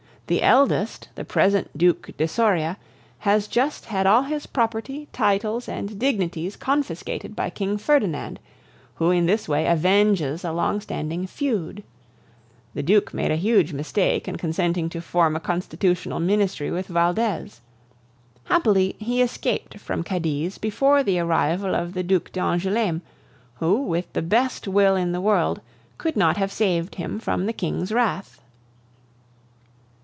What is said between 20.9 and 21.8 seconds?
the arrival